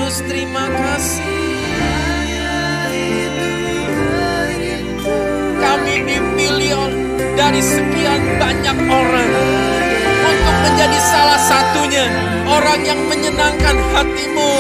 [0.06, 1.34] Kudus terima kasih.
[5.58, 6.94] Kami dipilih dari
[7.34, 9.32] dari sekian banyak orang
[10.30, 12.06] untuk menjadi salah satunya
[12.46, 14.54] orang yang menyenangkan hatimu.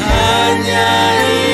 [0.00, 0.88] Hanya
[1.28, 1.51] itu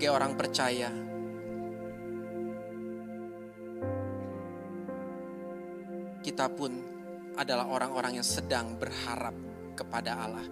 [0.00, 0.88] sebagai orang percaya.
[6.24, 6.72] Kita pun
[7.36, 9.36] adalah orang-orang yang sedang berharap
[9.76, 10.48] kepada Allah.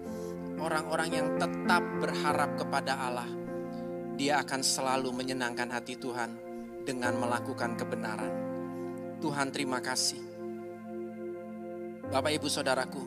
[0.61, 3.25] Orang-orang yang tetap berharap kepada Allah.
[4.21, 6.29] Dia akan selalu menyenangkan hati Tuhan
[6.85, 8.33] dengan melakukan kebenaran.
[9.17, 10.21] Tuhan terima kasih.
[12.05, 13.01] Bapak Ibu Saudaraku,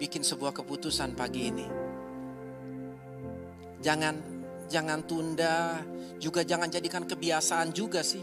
[0.00, 1.68] bikin sebuah keputusan pagi ini.
[3.84, 4.33] Jangan
[4.68, 5.80] jangan tunda,
[6.16, 8.22] juga jangan jadikan kebiasaan juga sih.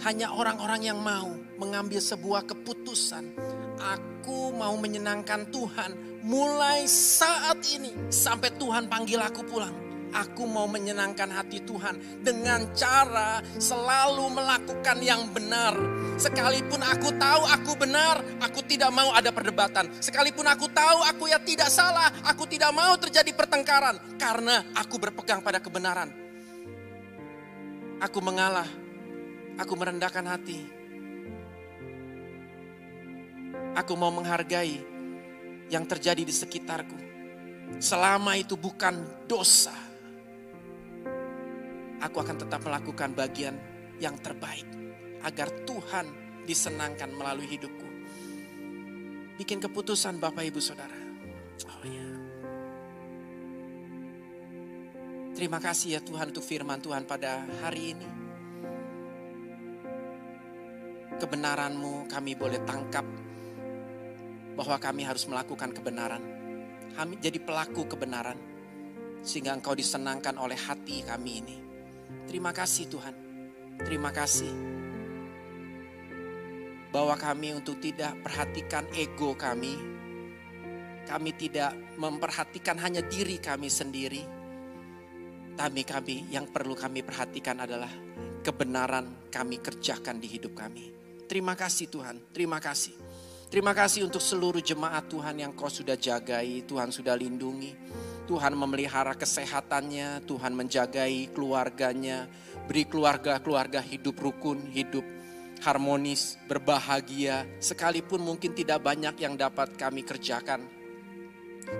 [0.00, 1.28] Hanya orang-orang yang mau
[1.60, 3.36] mengambil sebuah keputusan.
[3.80, 9.76] Aku mau menyenangkan Tuhan mulai saat ini sampai Tuhan panggil aku pulang.
[10.10, 15.76] Aku mau menyenangkan hati Tuhan dengan cara selalu melakukan yang benar.
[16.20, 19.88] Sekalipun aku tahu aku benar, aku tidak mau ada perdebatan.
[20.04, 25.40] Sekalipun aku tahu aku ya tidak salah, aku tidak mau terjadi pertengkaran karena aku berpegang
[25.40, 26.12] pada kebenaran.
[28.04, 28.68] Aku mengalah,
[29.56, 30.60] aku merendahkan hati.
[33.80, 34.76] Aku mau menghargai
[35.72, 37.00] yang terjadi di sekitarku.
[37.80, 39.72] Selama itu bukan dosa,
[41.96, 43.56] aku akan tetap melakukan bagian
[43.96, 44.80] yang terbaik
[45.24, 46.06] agar Tuhan
[46.48, 47.88] disenangkan melalui hidupku.
[49.36, 50.96] Bikin keputusan Bapak Ibu Saudara.
[51.64, 52.08] Oh ya.
[55.32, 58.08] Terima kasih ya Tuhan untuk firman Tuhan pada hari ini.
[61.20, 63.04] Kebenaranmu kami boleh tangkap
[64.56, 66.20] bahwa kami harus melakukan kebenaran.
[66.96, 68.36] Kami jadi pelaku kebenaran
[69.20, 71.56] sehingga Engkau disenangkan oleh hati kami ini.
[72.28, 73.14] Terima kasih Tuhan.
[73.80, 74.79] Terima kasih
[76.90, 79.74] bahwa kami untuk tidak perhatikan ego kami.
[81.06, 84.22] Kami tidak memperhatikan hanya diri kami sendiri.
[85.58, 87.90] Tapi kami yang perlu kami perhatikan adalah
[88.42, 90.94] kebenaran kami kerjakan di hidup kami.
[91.26, 92.94] Terima kasih Tuhan, terima kasih.
[93.50, 97.74] Terima kasih untuk seluruh jemaat Tuhan yang kau sudah jagai, Tuhan sudah lindungi.
[98.30, 102.30] Tuhan memelihara kesehatannya, Tuhan menjagai keluarganya.
[102.70, 105.02] Beri keluarga-keluarga hidup rukun, hidup
[105.60, 107.46] harmonis, berbahagia.
[107.60, 110.80] Sekalipun mungkin tidak banyak yang dapat kami kerjakan.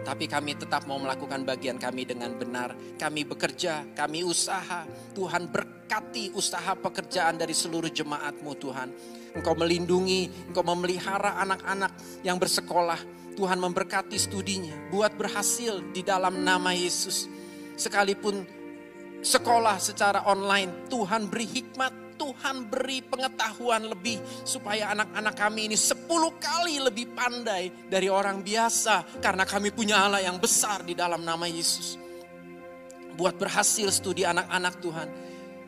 [0.04, 2.76] Tapi kami tetap mau melakukan bagian kami dengan benar.
[2.94, 4.86] Kami bekerja, kami usaha.
[5.16, 8.88] Tuhan berkati usaha pekerjaan dari seluruh jemaatmu Tuhan.
[9.34, 12.98] Engkau melindungi, engkau memelihara anak-anak yang bersekolah.
[13.30, 17.30] Tuhan memberkati studinya, buat berhasil di dalam nama Yesus.
[17.78, 18.42] Sekalipun
[19.22, 26.04] sekolah secara online, Tuhan beri hikmat, Tuhan beri pengetahuan lebih supaya anak-anak kami ini 10
[26.36, 31.48] kali lebih pandai dari orang biasa karena kami punya Allah yang besar di dalam nama
[31.48, 31.96] Yesus.
[33.16, 35.08] Buat berhasil studi anak-anak Tuhan.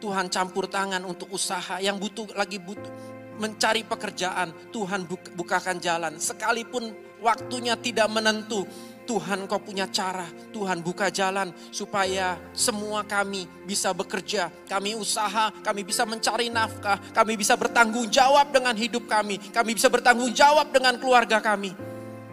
[0.04, 2.92] Tuhan campur tangan untuk usaha yang butuh lagi butuh
[3.40, 6.20] mencari pekerjaan, Tuhan bukakan jalan.
[6.20, 6.92] Sekalipun
[7.24, 8.68] waktunya tidak menentu,
[9.02, 15.82] Tuhan kau punya cara, Tuhan buka jalan supaya semua kami bisa bekerja, kami usaha, kami
[15.82, 20.96] bisa mencari nafkah, kami bisa bertanggung jawab dengan hidup kami, kami bisa bertanggung jawab dengan
[20.98, 21.74] keluarga kami.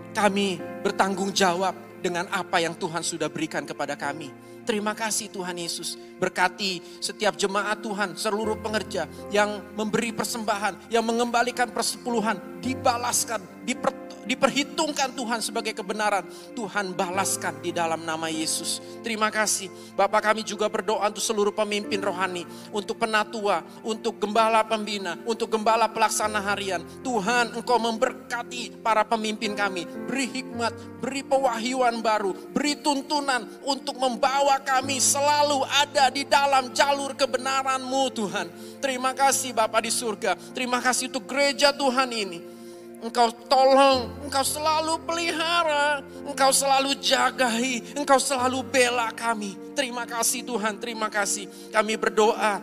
[0.10, 4.32] Kami bertanggung jawab dengan apa yang Tuhan sudah berikan kepada kami.
[4.70, 5.98] Terima kasih Tuhan Yesus.
[6.22, 13.90] Berkati setiap jemaat Tuhan, seluruh pengerja yang memberi persembahan, yang mengembalikan persepuluhan, dibalaskan, diper,
[14.30, 16.22] diperhitungkan Tuhan sebagai kebenaran.
[16.54, 18.78] Tuhan balaskan di dalam nama Yesus.
[19.02, 19.74] Terima kasih.
[19.98, 25.90] Bapak kami juga berdoa untuk seluruh pemimpin rohani, untuk penatua, untuk gembala pembina, untuk gembala
[25.90, 26.86] pelaksana harian.
[27.02, 29.90] Tuhan engkau memberkati para pemimpin kami.
[30.06, 37.18] Beri hikmat, beri pewahyuan baru, beri tuntunan untuk membawa kami selalu ada di dalam jalur
[37.18, 38.48] kebenaran-Mu Tuhan.
[38.78, 40.38] Terima kasih Bapak di surga.
[40.54, 42.59] Terima kasih untuk gereja Tuhan ini.
[43.00, 49.56] Engkau tolong, engkau selalu pelihara, engkau selalu jagai, engkau selalu bela kami.
[49.72, 51.48] Terima kasih Tuhan, terima kasih.
[51.72, 52.60] Kami berdoa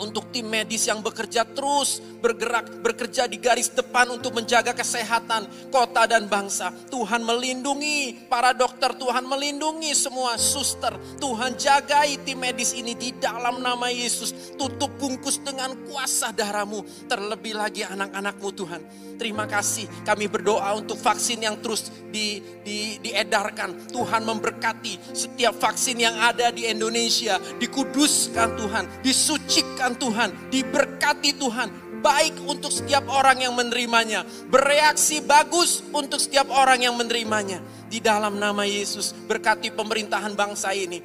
[0.00, 6.08] untuk tim medis yang bekerja terus bergerak, bekerja di garis depan untuk menjaga kesehatan kota
[6.08, 6.72] dan bangsa.
[6.88, 10.96] Tuhan melindungi para dokter, Tuhan melindungi semua suster.
[11.20, 14.56] Tuhan jagai tim medis ini di dalam nama Yesus.
[14.56, 16.80] Tutup bungkus dengan kuasa darahmu.
[17.04, 18.80] Terlebih lagi anak-anakmu Tuhan.
[19.20, 23.92] Terima kasih kami berdoa untuk vaksin yang terus di, di, diedarkan.
[23.92, 27.36] Tuhan memberkati setiap vaksin yang ada di Indonesia.
[27.60, 31.68] Dikuduskan Tuhan, disucikan Tuhan, diberkati Tuhan.
[32.00, 34.24] Baik untuk setiap orang yang menerimanya.
[34.48, 37.60] Bereaksi bagus untuk setiap orang yang menerimanya.
[37.88, 41.00] Di dalam nama Yesus berkati pemerintahan bangsa ini.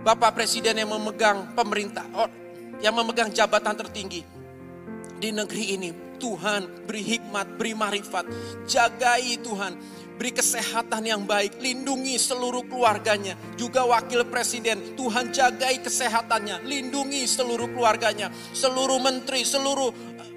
[0.00, 2.06] Bapak Presiden yang memegang pemerintah,
[2.82, 4.22] yang memegang jabatan tertinggi
[5.20, 5.90] di negeri ini.
[6.20, 8.28] Tuhan beri hikmat, beri marifat,
[8.68, 9.72] jagai Tuhan,
[10.20, 17.72] beri kesehatan yang baik, lindungi seluruh keluarganya, juga wakil presiden, Tuhan jagai kesehatannya, lindungi seluruh
[17.72, 20.28] keluarganya, seluruh menteri, seluruh eh,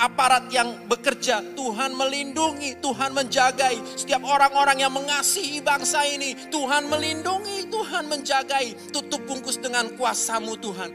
[0.00, 3.76] aparat yang bekerja, Tuhan melindungi, Tuhan menjagai.
[4.00, 10.90] Setiap orang-orang yang mengasihi bangsa ini, Tuhan melindungi, Tuhan menjagai, tutup bungkus dengan kuasamu Tuhan,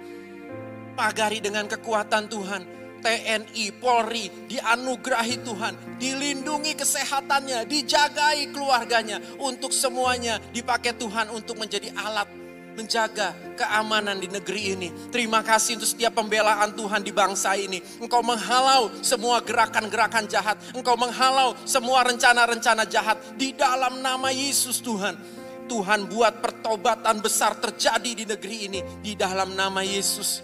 [0.98, 10.94] pagari dengan kekuatan Tuhan, TNI, Polri dianugerahi Tuhan, dilindungi kesehatannya, dijagai keluarganya, untuk semuanya dipakai
[10.96, 12.30] Tuhan untuk menjadi alat
[12.72, 14.90] menjaga keamanan di negeri ini.
[15.12, 17.84] Terima kasih untuk setiap pembelaan Tuhan di bangsa ini.
[18.00, 20.58] Engkau menghalau semua gerakan-gerakan jahat.
[20.72, 25.20] Engkau menghalau semua rencana-rencana jahat di dalam nama Yesus Tuhan.
[25.68, 30.44] Tuhan buat pertobatan besar terjadi di negeri ini di dalam nama Yesus.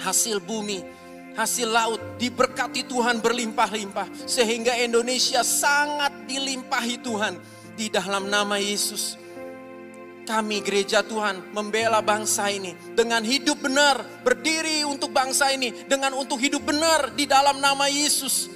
[0.00, 0.99] Hasil bumi
[1.34, 7.34] hasil laut diberkati Tuhan berlimpah-limpah sehingga Indonesia sangat dilimpahi Tuhan
[7.74, 9.18] di dalam nama Yesus.
[10.28, 16.38] Kami gereja Tuhan membela bangsa ini dengan hidup benar, berdiri untuk bangsa ini dengan untuk
[16.38, 18.46] hidup benar di dalam nama Yesus.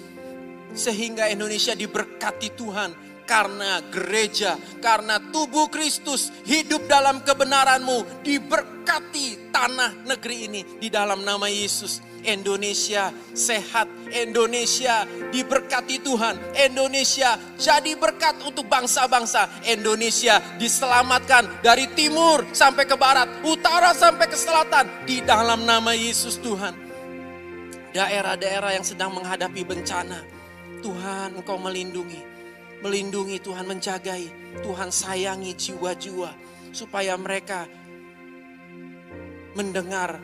[0.75, 2.95] Sehingga Indonesia diberkati Tuhan
[3.25, 8.74] karena gereja, karena tubuh Kristus hidup dalam kebenaranmu, diberkati
[9.55, 12.03] tanah negeri ini di dalam nama Yesus.
[12.24, 22.89] Indonesia sehat, Indonesia diberkati Tuhan, Indonesia jadi berkat untuk bangsa-bangsa, Indonesia diselamatkan dari timur sampai
[22.89, 26.72] ke barat, utara sampai ke selatan di dalam nama Yesus Tuhan.
[27.93, 30.24] Daerah-daerah yang sedang menghadapi bencana,
[30.80, 32.24] Tuhan Engkau melindungi,
[32.80, 34.32] melindungi Tuhan menjagai,
[34.64, 36.32] Tuhan sayangi jiwa-jiwa
[36.74, 37.70] supaya mereka
[39.55, 40.18] mendengar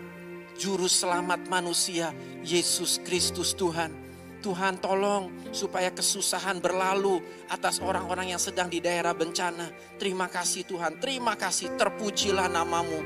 [0.59, 2.13] juru selamat manusia,
[2.43, 4.11] Yesus Kristus Tuhan.
[4.41, 7.21] Tuhan tolong supaya kesusahan berlalu
[7.53, 9.69] atas orang-orang yang sedang di daerah bencana.
[10.01, 13.05] Terima kasih Tuhan, terima kasih, terpujilah namamu.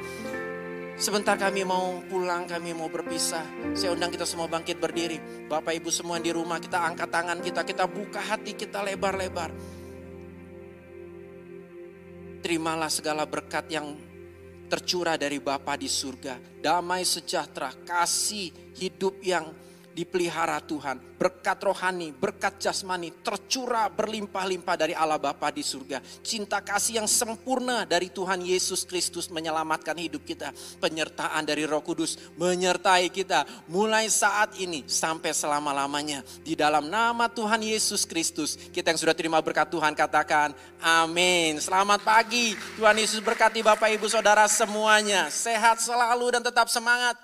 [0.95, 3.43] Sebentar kami mau pulang, kami mau berpisah.
[3.75, 5.19] Saya undang kita semua bangkit berdiri.
[5.51, 9.51] Bapak Ibu semua di rumah, kita angkat tangan kita, kita buka hati kita lebar-lebar.
[12.47, 14.14] Terimalah segala berkat yang
[14.75, 16.59] tercurah dari Bapa di surga.
[16.59, 19.55] Damai sejahtera, kasih hidup yang
[19.95, 20.99] dipelihara Tuhan.
[21.15, 26.03] Berkat rohani, berkat jasmani tercurah berlimpah-limpah dari Allah Bapa di surga.
[26.21, 30.51] Cinta kasih yang sempurna dari Tuhan Yesus Kristus menyelamatkan hidup kita.
[30.83, 36.27] Penyertaan dari Roh Kudus menyertai kita mulai saat ini sampai selama-lamanya.
[36.43, 41.57] Di dalam nama Tuhan Yesus Kristus, kita yang sudah terima berkat Tuhan katakan amin.
[41.63, 42.59] Selamat pagi.
[42.77, 45.31] Tuhan Yesus berkati Bapak Ibu Saudara semuanya.
[45.31, 47.17] Sehat selalu dan tetap semangat.